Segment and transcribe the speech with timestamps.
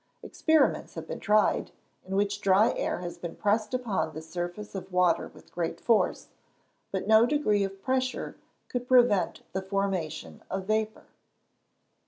[0.23, 1.69] Experiments have been tried,
[2.07, 6.29] in which dry air has been pressed upon the surface of water with great force,
[6.91, 8.35] but no degree of pressure
[8.67, 11.05] could prevent the formation of vapour.